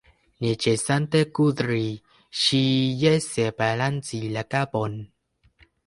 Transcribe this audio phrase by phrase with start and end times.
[0.45, 1.83] Ne ĉesante kudri,
[2.45, 2.63] ŝi
[3.05, 5.03] jese balancis la kapon.